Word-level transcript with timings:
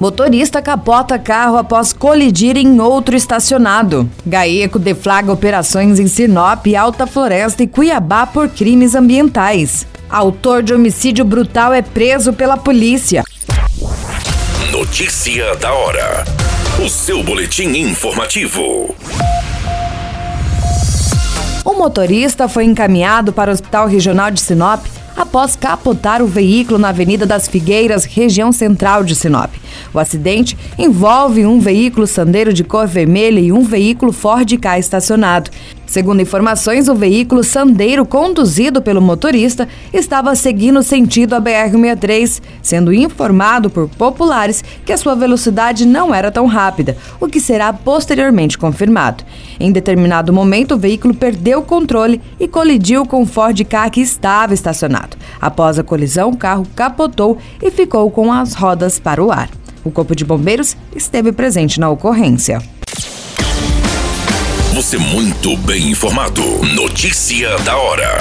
Motorista 0.00 0.60
capota 0.60 1.18
carro 1.18 1.56
após 1.56 1.92
colidir 1.92 2.56
em 2.56 2.80
outro 2.80 3.16
estacionado. 3.16 4.08
Gaeco 4.26 4.78
deflaga 4.78 5.32
operações 5.32 6.00
em 6.00 6.08
Sinop, 6.08 6.66
Alta 6.76 7.06
Floresta 7.06 7.62
e 7.62 7.66
Cuiabá 7.66 8.26
por 8.26 8.48
crimes 8.48 8.94
ambientais. 8.94 9.86
Autor 10.10 10.62
de 10.62 10.74
homicídio 10.74 11.24
brutal 11.24 11.72
é 11.72 11.80
preso 11.80 12.32
pela 12.32 12.56
polícia. 12.56 13.24
Notícia 14.70 15.54
da 15.56 15.72
hora. 15.72 16.24
O 16.84 16.88
seu 16.88 17.22
boletim 17.22 17.68
informativo. 17.68 18.94
O 21.64 21.72
motorista 21.74 22.48
foi 22.48 22.64
encaminhado 22.64 23.32
para 23.32 23.50
o 23.50 23.54
Hospital 23.54 23.86
Regional 23.86 24.30
de 24.30 24.40
Sinop 24.40 24.84
após 25.16 25.56
capotar 25.56 26.22
o 26.22 26.26
veículo 26.26 26.78
na 26.78 26.88
Avenida 26.88 27.24
das 27.26 27.48
Figueiras, 27.48 28.04
região 28.04 28.52
central 28.52 29.04
de 29.04 29.14
Sinop. 29.14 29.52
O 29.92 29.98
acidente 29.98 30.56
envolve 30.78 31.46
um 31.46 31.60
veículo 31.60 32.06
sandeiro 32.06 32.52
de 32.52 32.64
cor 32.64 32.86
vermelha 32.86 33.40
e 33.40 33.52
um 33.52 33.62
veículo 33.62 34.12
Ford 34.12 34.50
Ka 34.58 34.78
estacionado. 34.78 35.50
Segundo 35.86 36.22
informações, 36.22 36.88
o 36.88 36.94
veículo 36.94 37.44
sandeiro 37.44 38.04
conduzido 38.06 38.80
pelo 38.80 39.02
motorista 39.02 39.68
estava 39.92 40.34
seguindo 40.34 40.82
sentido 40.82 41.34
a 41.34 41.40
BR-63, 41.40 42.40
sendo 42.62 42.92
informado 42.92 43.68
por 43.68 43.88
populares 43.88 44.64
que 44.84 44.92
a 44.92 44.96
sua 44.96 45.14
velocidade 45.14 45.86
não 45.86 46.14
era 46.14 46.30
tão 46.30 46.46
rápida, 46.46 46.96
o 47.20 47.28
que 47.28 47.40
será 47.40 47.72
posteriormente 47.72 48.58
confirmado. 48.58 49.24
Em 49.60 49.70
determinado 49.70 50.32
momento, 50.32 50.74
o 50.74 50.78
veículo 50.78 51.14
perdeu 51.14 51.60
o 51.60 51.64
controle 51.64 52.20
e 52.40 52.48
colidiu 52.48 53.06
com 53.06 53.22
o 53.22 53.26
Ford 53.26 53.62
Ka 53.64 53.88
que 53.90 54.00
estava 54.00 54.54
estacionado. 54.54 55.16
Após 55.40 55.78
a 55.78 55.84
colisão, 55.84 56.30
o 56.30 56.36
carro 56.36 56.66
capotou 56.74 57.38
e 57.62 57.70
ficou 57.70 58.10
com 58.10 58.32
as 58.32 58.54
rodas 58.54 58.98
para 58.98 59.22
o 59.22 59.30
ar. 59.30 59.50
O 59.84 59.90
Corpo 59.90 60.16
de 60.16 60.24
Bombeiros 60.24 60.76
esteve 60.96 61.30
presente 61.30 61.78
na 61.78 61.90
ocorrência. 61.90 62.62
Você 64.84 64.98
muito 64.98 65.56
bem 65.56 65.92
informado. 65.92 66.42
Notícia 66.74 67.56
da 67.60 67.74
hora. 67.74 68.18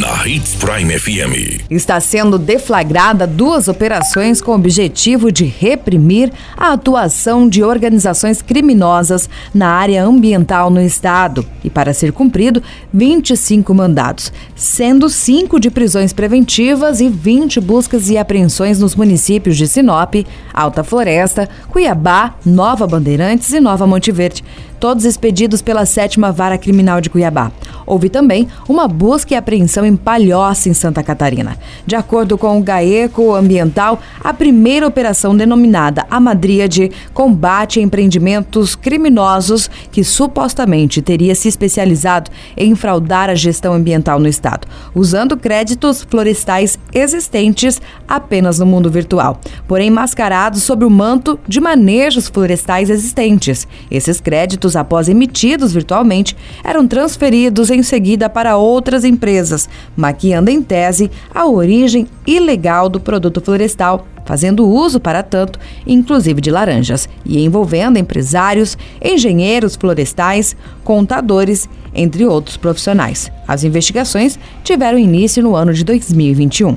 Na 0.00 0.28
Hits 0.28 0.54
Prime 0.54 0.96
FM. 0.96 1.64
Está 1.68 1.98
sendo 1.98 2.38
deflagrada 2.38 3.26
duas 3.26 3.66
operações 3.66 4.40
com 4.40 4.52
o 4.52 4.54
objetivo 4.54 5.32
de 5.32 5.44
reprimir 5.44 6.30
a 6.56 6.72
atuação 6.72 7.48
de 7.48 7.64
organizações 7.64 8.40
criminosas 8.40 9.28
na 9.52 9.70
área 9.70 10.04
ambiental 10.04 10.70
no 10.70 10.80
estado. 10.80 11.44
E 11.64 11.70
para 11.70 11.92
ser 11.92 12.12
cumprido, 12.12 12.62
25 12.94 13.74
mandados, 13.74 14.32
sendo 14.54 15.08
5 15.08 15.58
de 15.58 15.68
prisões 15.68 16.12
preventivas 16.12 17.00
e 17.00 17.08
20 17.08 17.60
buscas 17.60 18.08
e 18.08 18.16
apreensões 18.16 18.78
nos 18.78 18.94
municípios 18.94 19.56
de 19.56 19.66
Sinop, 19.66 20.14
Alta 20.54 20.84
Floresta, 20.84 21.48
Cuiabá, 21.70 22.36
Nova 22.46 22.86
Bandeirantes 22.86 23.52
e 23.52 23.58
Nova 23.58 23.84
Monte 23.84 24.12
Verde 24.12 24.44
todos 24.78 25.04
expedidos 25.04 25.62
pela 25.62 25.86
sétima 25.86 26.32
vara 26.32 26.58
criminal 26.58 27.00
de 27.00 27.10
Cuiabá. 27.10 27.50
Houve 27.86 28.08
também 28.08 28.48
uma 28.68 28.86
busca 28.86 29.34
e 29.34 29.36
apreensão 29.36 29.84
em 29.84 29.96
Palhoça, 29.96 30.68
em 30.68 30.74
Santa 30.74 31.02
Catarina. 31.02 31.56
De 31.86 31.96
acordo 31.96 32.36
com 32.36 32.58
o 32.58 32.62
GAECO 32.62 33.34
Ambiental, 33.34 33.98
a 34.22 34.34
primeira 34.34 34.86
operação 34.86 35.36
denominada 35.36 36.06
Amadríade 36.10 36.90
combate 37.14 37.80
a 37.80 37.82
empreendimentos 37.82 38.74
criminosos 38.74 39.70
que 39.90 40.04
supostamente 40.04 41.00
teria 41.00 41.34
se 41.34 41.48
especializado 41.48 42.30
em 42.56 42.74
fraudar 42.74 43.30
a 43.30 43.34
gestão 43.34 43.72
ambiental 43.72 44.18
no 44.18 44.28
estado, 44.28 44.68
usando 44.94 45.36
créditos 45.36 46.02
florestais 46.02 46.78
existentes 46.92 47.80
apenas 48.06 48.58
no 48.58 48.66
mundo 48.66 48.90
virtual, 48.90 49.40
porém 49.66 49.90
mascarados 49.90 50.62
sob 50.62 50.84
o 50.84 50.90
manto 50.90 51.38
de 51.48 51.60
manejos 51.60 52.28
florestais 52.28 52.90
existentes. 52.90 53.66
Esses 53.90 54.20
créditos, 54.20 54.67
após 54.76 55.08
emitidos 55.08 55.72
virtualmente, 55.72 56.36
eram 56.62 56.86
transferidos 56.86 57.70
em 57.70 57.78
em 57.78 57.82
seguida 57.82 58.28
para 58.28 58.56
outras 58.56 59.04
empresas, 59.04 59.68
maquiando 59.96 60.50
em 60.50 60.60
tese 60.60 61.10
a 61.32 61.46
origem 61.46 62.06
ilegal 62.26 62.88
do 62.88 62.98
produto 62.98 63.40
florestal, 63.40 64.06
fazendo 64.24 64.68
uso 64.68 64.98
para 64.98 65.22
tanto, 65.22 65.58
inclusive 65.86 66.40
de 66.40 66.50
laranjas, 66.50 67.08
e 67.24 67.42
envolvendo 67.42 67.98
empresários, 67.98 68.76
engenheiros 69.00 69.76
florestais, 69.76 70.56
contadores, 70.84 71.68
entre 71.94 72.26
outros 72.26 72.56
profissionais. 72.56 73.30
As 73.46 73.64
investigações 73.64 74.38
tiveram 74.64 74.98
início 74.98 75.42
no 75.42 75.54
ano 75.54 75.72
de 75.72 75.84
2021. 75.84 76.76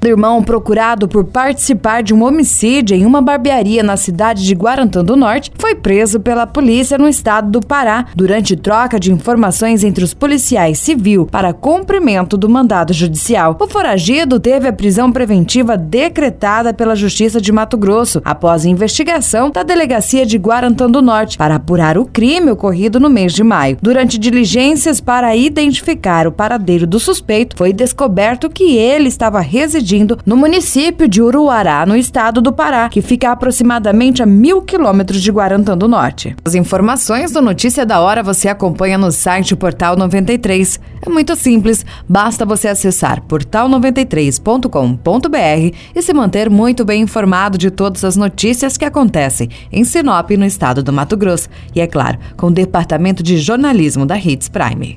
O 0.00 0.06
irmão 0.06 0.44
procurado 0.44 1.08
por 1.08 1.24
participar 1.24 2.04
de 2.04 2.14
um 2.14 2.22
homicídio 2.22 2.96
em 2.96 3.04
uma 3.04 3.20
barbearia 3.20 3.82
na 3.82 3.96
cidade 3.96 4.44
de 4.44 4.54
Guarantã 4.54 5.04
do 5.04 5.16
Norte 5.16 5.50
foi 5.58 5.74
preso 5.74 6.20
pela 6.20 6.46
polícia 6.46 6.96
no 6.96 7.08
estado 7.08 7.50
do 7.50 7.60
Pará 7.60 8.06
durante 8.14 8.54
troca 8.54 8.98
de 8.98 9.12
informações 9.12 9.82
entre 9.82 10.04
os 10.04 10.14
policiais 10.14 10.78
civil 10.78 11.26
para 11.26 11.52
cumprimento 11.52 12.36
do 12.36 12.48
mandado 12.48 12.92
judicial. 12.92 13.56
O 13.60 13.66
foragido 13.66 14.38
teve 14.38 14.68
a 14.68 14.72
prisão 14.72 15.10
preventiva 15.10 15.76
decretada 15.76 16.72
pela 16.72 16.94
Justiça 16.94 17.40
de 17.40 17.50
Mato 17.50 17.76
Grosso 17.76 18.22
após 18.24 18.64
investigação 18.64 19.50
da 19.50 19.64
delegacia 19.64 20.24
de 20.24 20.38
Guarantã 20.38 20.88
do 20.88 21.02
Norte 21.02 21.36
para 21.36 21.56
apurar 21.56 21.98
o 21.98 22.06
crime 22.06 22.52
ocorrido 22.52 23.00
no 23.00 23.10
mês 23.10 23.32
de 23.32 23.42
maio. 23.42 23.76
Durante 23.82 24.16
diligências 24.16 25.00
para 25.00 25.34
identificar 25.34 26.28
o 26.28 26.32
paradeiro 26.32 26.86
do 26.86 27.00
suspeito, 27.00 27.56
foi 27.58 27.72
descoberto 27.72 28.48
que 28.48 28.76
ele 28.76 29.08
estava 29.08 29.40
residindo 29.40 29.87
residindo 29.88 30.18
no 30.26 30.36
município 30.36 31.08
de 31.08 31.22
Uruará, 31.22 31.86
no 31.86 31.96
estado 31.96 32.42
do 32.42 32.52
Pará, 32.52 32.90
que 32.90 33.00
fica 33.00 33.32
aproximadamente 33.32 34.22
a 34.22 34.26
mil 34.26 34.60
quilômetros 34.60 35.22
de 35.22 35.32
Guarantã 35.32 35.74
do 35.76 35.88
Norte. 35.88 36.36
As 36.44 36.54
informações 36.54 37.32
do 37.32 37.40
Notícia 37.40 37.86
da 37.86 38.00
Hora 38.00 38.22
você 38.22 38.48
acompanha 38.48 38.98
no 38.98 39.10
site 39.10 39.56
Portal 39.56 39.96
93. 39.96 40.78
É 41.00 41.08
muito 41.08 41.34
simples, 41.34 41.86
basta 42.06 42.44
você 42.44 42.68
acessar 42.68 43.22
portal93.com.br 43.22 45.76
e 45.94 46.02
se 46.02 46.12
manter 46.12 46.50
muito 46.50 46.84
bem 46.84 47.00
informado 47.02 47.56
de 47.56 47.70
todas 47.70 48.04
as 48.04 48.16
notícias 48.16 48.76
que 48.76 48.84
acontecem 48.84 49.48
em 49.72 49.84
Sinop, 49.84 50.30
no 50.32 50.44
estado 50.44 50.82
do 50.82 50.92
Mato 50.92 51.16
Grosso. 51.16 51.48
E 51.74 51.80
é 51.80 51.86
claro, 51.86 52.18
com 52.36 52.48
o 52.48 52.52
departamento 52.52 53.22
de 53.22 53.38
jornalismo 53.38 54.04
da 54.04 54.18
Hits 54.18 54.48
Prime. 54.48 54.96